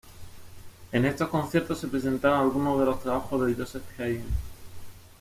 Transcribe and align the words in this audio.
En 0.93 1.05
estos 1.05 1.29
conciertos 1.29 1.77
se 1.79 1.87
presentaron 1.87 2.39
algunos 2.41 2.79
de 2.79 2.85
los 2.85 3.03
trabajos 3.03 3.45
de 3.45 3.53
Joseph 3.53 3.85
Haydn. 3.99 4.25